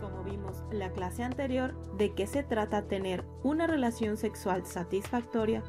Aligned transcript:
Como 0.00 0.22
vimos 0.22 0.62
en 0.70 0.78
la 0.78 0.90
clase 0.90 1.22
anterior 1.22 1.74
de 1.96 2.12
qué 2.12 2.26
se 2.26 2.42
trata 2.42 2.82
tener 2.82 3.24
una 3.42 3.66
relación 3.66 4.16
sexual 4.16 4.66
satisfactoria, 4.66 5.62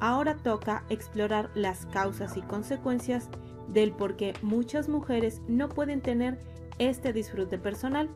ahora 0.00 0.36
toca 0.36 0.84
explorar 0.88 1.50
las 1.54 1.86
causas 1.86 2.36
y 2.36 2.42
consecuencias 2.42 3.28
del 3.68 3.92
por 3.92 4.16
qué 4.16 4.34
muchas 4.42 4.88
mujeres 4.88 5.40
no 5.48 5.68
pueden 5.68 6.00
tener 6.00 6.38
este 6.78 7.12
disfrute 7.12 7.58
personal. 7.58 8.10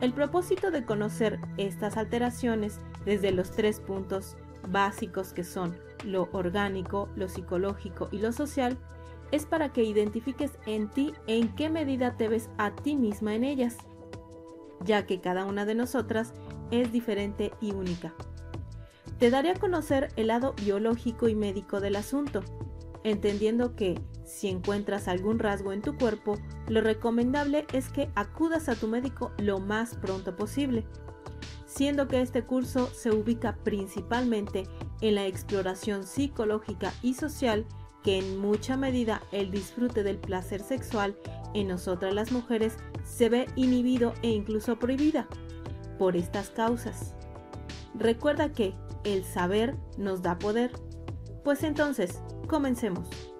El 0.00 0.12
propósito 0.12 0.70
de 0.70 0.84
conocer 0.84 1.38
estas 1.56 1.96
alteraciones 1.96 2.80
desde 3.04 3.30
los 3.30 3.52
tres 3.52 3.80
puntos 3.80 4.36
básicos 4.68 5.32
que 5.32 5.44
son 5.44 5.76
lo 6.04 6.28
orgánico, 6.32 7.08
lo 7.14 7.28
psicológico 7.28 8.08
y 8.10 8.18
lo 8.18 8.32
social 8.32 8.78
es 9.30 9.46
para 9.46 9.72
que 9.72 9.84
identifiques 9.84 10.58
en 10.66 10.88
ti 10.88 11.14
en 11.26 11.54
qué 11.54 11.70
medida 11.70 12.16
te 12.16 12.28
ves 12.28 12.50
a 12.58 12.70
ti 12.70 12.96
misma 12.96 13.34
en 13.34 13.44
ellas, 13.44 13.78
ya 14.84 15.06
que 15.06 15.20
cada 15.20 15.44
una 15.44 15.64
de 15.64 15.74
nosotras 15.74 16.32
es 16.70 16.92
diferente 16.92 17.52
y 17.60 17.72
única. 17.72 18.14
Te 19.18 19.30
daré 19.30 19.50
a 19.50 19.58
conocer 19.58 20.08
el 20.16 20.28
lado 20.28 20.54
biológico 20.64 21.28
y 21.28 21.34
médico 21.34 21.80
del 21.80 21.96
asunto, 21.96 22.42
entendiendo 23.04 23.76
que 23.76 24.00
si 24.24 24.48
encuentras 24.48 25.08
algún 25.08 25.38
rasgo 25.38 25.72
en 25.72 25.82
tu 25.82 25.96
cuerpo, 25.96 26.38
lo 26.68 26.80
recomendable 26.80 27.66
es 27.72 27.88
que 27.88 28.10
acudas 28.14 28.68
a 28.68 28.74
tu 28.74 28.88
médico 28.88 29.32
lo 29.38 29.60
más 29.60 29.96
pronto 29.96 30.34
posible, 30.34 30.84
siendo 31.66 32.08
que 32.08 32.20
este 32.20 32.44
curso 32.44 32.88
se 32.88 33.10
ubica 33.10 33.56
principalmente 33.62 34.64
en 35.00 35.16
la 35.16 35.26
exploración 35.26 36.04
psicológica 36.04 36.92
y 37.02 37.14
social 37.14 37.66
que 38.02 38.18
en 38.18 38.38
mucha 38.38 38.76
medida 38.76 39.22
el 39.32 39.50
disfrute 39.50 40.02
del 40.02 40.18
placer 40.18 40.60
sexual 40.60 41.16
en 41.54 41.68
nosotras 41.68 42.14
las 42.14 42.32
mujeres 42.32 42.76
se 43.04 43.28
ve 43.28 43.46
inhibido 43.56 44.14
e 44.22 44.30
incluso 44.30 44.78
prohibida 44.78 45.28
por 45.98 46.16
estas 46.16 46.50
causas. 46.50 47.14
Recuerda 47.94 48.52
que 48.52 48.74
el 49.04 49.24
saber 49.24 49.76
nos 49.98 50.22
da 50.22 50.38
poder. 50.38 50.72
Pues 51.44 51.62
entonces, 51.62 52.20
comencemos. 52.48 53.31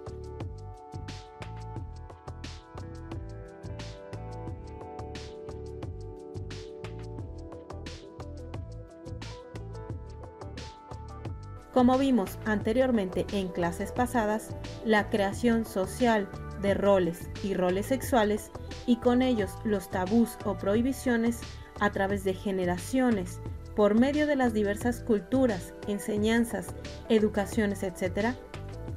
Como 11.73 11.97
vimos 11.97 12.37
anteriormente 12.45 13.25
en 13.31 13.47
clases 13.47 13.91
pasadas, 13.91 14.55
la 14.85 15.09
creación 15.09 15.65
social 15.65 16.29
de 16.61 16.75
roles 16.75 17.29
y 17.43 17.55
roles 17.55 17.87
sexuales 17.87 18.51
y 18.85 18.97
con 18.97 19.23
ellos 19.23 19.51
los 19.63 19.89
tabús 19.89 20.37
o 20.45 20.55
prohibiciones 20.55 21.41
a 21.79 21.91
través 21.91 22.23
de 22.23 22.35
generaciones 22.35 23.39
por 23.75 23.95
medio 23.95 24.27
de 24.27 24.35
las 24.35 24.53
diversas 24.53 25.01
culturas, 25.01 25.73
enseñanzas, 25.87 26.67
educaciones, 27.09 27.81
etc., 27.81 28.35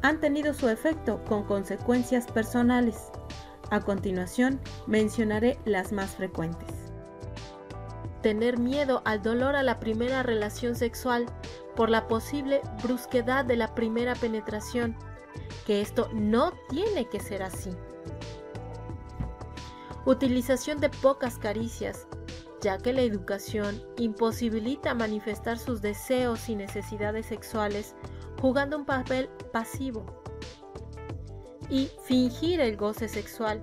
han 0.03 0.21
tenido 0.21 0.53
su 0.53 0.69
efecto 0.69 1.25
con 1.25 1.45
consecuencias 1.45 2.27
personales. 2.27 3.11
A 3.71 3.81
continuación 3.81 4.61
mencionaré 4.87 5.59
las 5.65 5.93
más 5.93 6.11
frecuentes. 6.11 6.76
Tener 8.27 8.59
miedo 8.59 9.03
al 9.05 9.23
dolor 9.23 9.55
a 9.55 9.63
la 9.63 9.79
primera 9.79 10.25
relación 10.25 10.75
sexual 10.75 11.27
por 11.77 11.91
la 11.91 12.09
posible 12.09 12.61
brusquedad 12.83 13.45
de 13.45 13.55
la 13.55 13.73
primera 13.73 14.17
penetración, 14.17 14.97
que 15.65 15.81
esto 15.81 16.11
no 16.13 16.53
tiene 16.69 17.05
que 17.09 17.21
ser 17.21 17.45
así. 17.45 17.71
Utilización 20.07 20.81
de 20.81 20.89
pocas 20.89 21.39
caricias, 21.39 22.09
ya 22.61 22.79
que 22.79 22.93
la 22.93 23.03
educación 23.03 23.81
imposibilita 23.97 24.93
manifestar 24.93 25.57
sus 25.57 25.81
deseos 25.81 26.49
y 26.49 26.57
necesidades 26.57 27.27
sexuales 27.27 27.95
jugando 28.41 28.77
un 28.77 28.87
papel 28.87 29.29
pasivo. 29.53 30.05
Y 31.71 31.93
fingir 32.03 32.59
el 32.59 32.77
goce 32.77 33.07
sexual, 33.07 33.63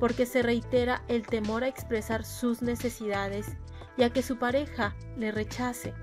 porque 0.00 0.26
se 0.26 0.42
reitera 0.42 1.04
el 1.06 1.24
temor 1.24 1.62
a 1.62 1.68
expresar 1.68 2.24
sus 2.24 2.62
necesidades 2.62 3.56
y 3.96 4.02
a 4.02 4.10
que 4.10 4.22
su 4.22 4.38
pareja 4.38 4.94
le 5.16 5.32
rechace 5.32 5.94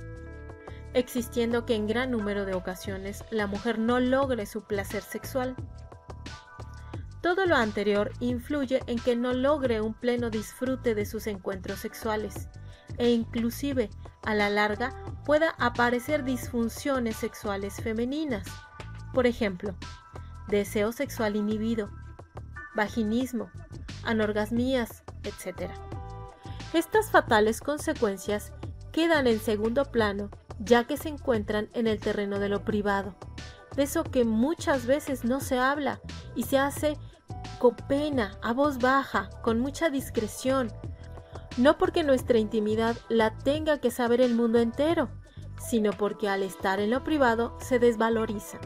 existiendo 0.94 1.66
que 1.66 1.76
en 1.76 1.88
gran 1.88 2.12
número 2.12 2.46
de 2.46 2.54
ocasiones 2.54 3.24
la 3.31 3.48
mujer 3.48 3.80
no 3.80 4.00
logre 4.00 4.46
su 4.46 4.64
placer 4.64 5.02
sexual. 5.02 5.56
Todo 7.22 7.46
lo 7.46 7.56
anterior 7.56 8.12
influye 8.20 8.81
en 8.88 9.00
que 9.00 9.16
no 9.16 9.34
logre 9.34 9.81
un 9.81 9.94
pleno 9.94 10.30
disfrute 10.30 10.94
de 10.94 11.06
sus 11.06 11.28
encuentros 11.28 11.80
sexuales 11.80 12.50
e 12.98 13.09
inclusive 13.09 13.90
a 14.24 14.36
la 14.36 14.50
larga 14.50 14.92
pueda 15.25 15.56
aparecer 15.58 16.24
disfunciones 16.24 17.16
sexuales 17.16 17.75
femeninas, 17.81 18.46
por 19.14 19.25
ejemplo, 19.25 19.74
deseo 20.48 20.92
sexual 20.92 21.36
inhibido, 21.36 21.90
vaginismo, 22.75 23.50
anorgasmías, 24.04 25.04
etc. 25.24 25.72
Estas 26.74 27.12
fatales 27.12 27.62
consecuencias 27.62 28.52
quedan 28.92 29.28
en 29.28 29.40
segundo 29.40 29.86
plano 29.86 30.30
ya 30.60 30.86
que 30.86 30.98
se 30.98 31.10
encuentran 31.10 31.70
en 31.74 31.88
el 31.88 32.00
terreno 32.00 32.40
de 32.40 32.50
lo 32.50 32.64
privado, 32.64 33.16
de 33.76 33.84
eso 33.84 34.04
que 34.04 34.24
muchas 34.24 34.86
veces 34.86 35.24
no 35.24 35.40
se 35.40 35.60
habla 35.60 36.00
y 36.36 36.44
se 36.44 36.58
hace 36.58 36.98
con 37.60 37.76
pena, 37.76 38.38
a 38.42 38.54
voz 38.54 38.80
baja, 38.80 39.30
con 39.42 39.60
mucha 39.60 39.90
discreción, 39.90 40.72
no 41.58 41.78
porque 41.78 42.04
nuestra 42.04 42.40
intimidad 42.40 42.96
la 43.10 43.38
tenga 43.38 43.80
que 43.80 43.92
saber 43.92 44.22
el 44.22 44.36
mundo 44.36 44.60
entero, 44.60 45.10
sino 45.60 45.92
porque 45.92 46.28
al 46.28 46.44
estar 46.44 46.80
en 46.80 46.90
lo 46.90 47.04
privado 47.04 47.56
se 47.60 47.80
desvaloriza. 47.80 48.60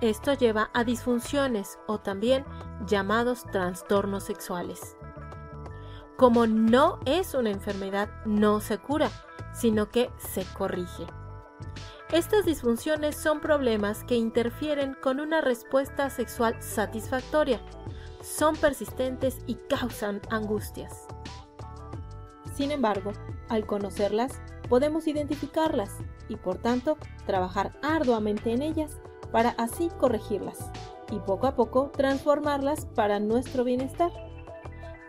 Esto 0.00 0.32
lleva 0.34 0.70
a 0.74 0.84
disfunciones 0.84 1.78
o 1.86 2.00
también 2.00 2.44
llamados 2.86 3.44
trastornos 3.52 4.24
sexuales. 4.24 4.96
Como 6.16 6.46
no 6.46 7.00
es 7.06 7.34
una 7.34 7.50
enfermedad, 7.50 8.08
no 8.24 8.60
se 8.60 8.78
cura, 8.78 9.10
sino 9.52 9.90
que 9.90 10.10
se 10.18 10.44
corrige. 10.56 11.06
Estas 12.12 12.44
disfunciones 12.44 13.16
son 13.16 13.40
problemas 13.40 14.04
que 14.04 14.14
interfieren 14.14 14.94
con 15.02 15.18
una 15.18 15.40
respuesta 15.40 16.10
sexual 16.10 16.62
satisfactoria, 16.62 17.60
son 18.22 18.56
persistentes 18.56 19.38
y 19.46 19.56
causan 19.68 20.20
angustias. 20.30 21.06
Sin 22.54 22.70
embargo, 22.70 23.12
al 23.48 23.66
conocerlas, 23.66 24.40
podemos 24.68 25.08
identificarlas 25.08 25.90
y 26.28 26.36
por 26.36 26.58
tanto 26.58 26.96
trabajar 27.26 27.72
arduamente 27.82 28.52
en 28.52 28.62
ellas 28.62 29.00
para 29.32 29.50
así 29.50 29.90
corregirlas 29.98 30.70
y 31.10 31.18
poco 31.18 31.48
a 31.48 31.56
poco 31.56 31.90
transformarlas 31.90 32.86
para 32.86 33.18
nuestro 33.18 33.64
bienestar. 33.64 34.12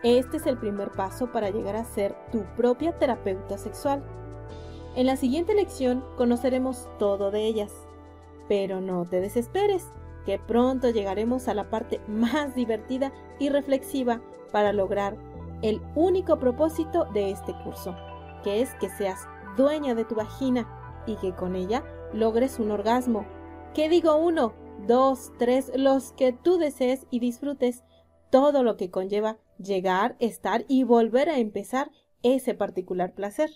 Este 0.02 0.36
es 0.36 0.46
el 0.46 0.58
primer 0.58 0.92
paso 0.92 1.32
para 1.32 1.50
llegar 1.50 1.76
a 1.76 1.84
ser 1.84 2.14
tu 2.30 2.44
propia 2.56 2.98
terapeuta 2.98 3.58
sexual 3.58 4.02
en 4.96 5.04
la 5.04 5.16
siguiente 5.16 5.54
lección 5.54 6.02
conoceremos 6.16 6.88
todo 6.98 7.30
de 7.30 7.44
ellas. 7.44 7.70
Pero 8.48 8.80
no 8.80 9.04
te 9.04 9.20
desesperes, 9.20 9.86
que 10.24 10.38
pronto 10.38 10.88
llegaremos 10.88 11.48
a 11.48 11.54
la 11.54 11.68
parte 11.68 12.00
más 12.08 12.54
divertida 12.54 13.12
y 13.38 13.50
reflexiva 13.50 14.22
para 14.52 14.72
lograr 14.72 15.18
el 15.60 15.82
único 15.94 16.38
propósito 16.38 17.04
de 17.12 17.30
este 17.30 17.52
curso, 17.62 17.94
que 18.42 18.62
es 18.62 18.74
que 18.76 18.88
seas 18.88 19.28
dueña 19.54 19.94
de 19.94 20.06
tu 20.06 20.14
vagina 20.14 20.66
y 21.06 21.16
que 21.16 21.34
con 21.34 21.56
ella 21.56 21.84
logres 22.14 22.58
un 22.58 22.70
orgasmo. 22.70 23.26
¿Qué 23.74 23.90
digo 23.90 24.16
uno? 24.16 24.54
Dos, 24.86 25.30
tres, 25.38 25.70
los 25.76 26.12
que 26.12 26.32
tú 26.32 26.56
desees 26.56 27.06
y 27.10 27.20
disfrutes 27.20 27.84
todo 28.30 28.62
lo 28.62 28.78
que 28.78 28.90
conlleva 28.90 29.36
llegar, 29.58 30.16
estar 30.20 30.64
y 30.68 30.84
volver 30.84 31.28
a 31.28 31.38
empezar 31.38 31.90
ese 32.22 32.54
particular 32.54 33.14
placer. 33.14 33.50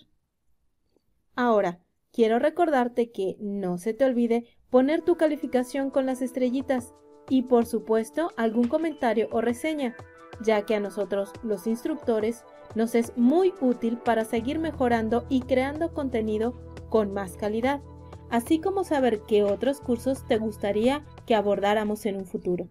Ahora, 1.35 1.79
quiero 2.11 2.39
recordarte 2.39 3.11
que 3.11 3.37
no 3.39 3.77
se 3.77 3.93
te 3.93 4.05
olvide 4.05 4.45
poner 4.69 5.01
tu 5.01 5.15
calificación 5.15 5.89
con 5.89 6.05
las 6.05 6.21
estrellitas 6.21 6.93
y 7.29 7.43
por 7.43 7.65
supuesto 7.65 8.31
algún 8.37 8.67
comentario 8.67 9.27
o 9.31 9.41
reseña, 9.41 9.95
ya 10.43 10.65
que 10.65 10.75
a 10.75 10.79
nosotros 10.79 11.31
los 11.43 11.67
instructores 11.67 12.43
nos 12.75 12.95
es 12.95 13.13
muy 13.17 13.53
útil 13.61 13.97
para 13.97 14.25
seguir 14.25 14.59
mejorando 14.59 15.25
y 15.29 15.41
creando 15.41 15.93
contenido 15.93 16.53
con 16.89 17.13
más 17.13 17.37
calidad, 17.37 17.81
así 18.29 18.59
como 18.59 18.83
saber 18.83 19.21
qué 19.27 19.43
otros 19.43 19.81
cursos 19.81 20.25
te 20.27 20.37
gustaría 20.37 21.05
que 21.25 21.35
abordáramos 21.35 22.05
en 22.05 22.17
un 22.17 22.25
futuro. 22.25 22.69